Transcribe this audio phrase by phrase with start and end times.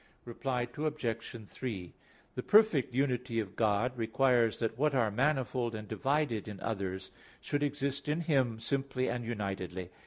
[0.25, 1.45] Reply Obj.
[1.47, 1.93] 3:
[2.33, 7.61] The perfect unity of God requires that what are manifold and divided in others should
[7.61, 9.91] exist in Him simply and unitedly.